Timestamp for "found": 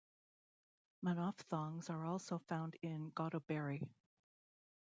2.39-2.73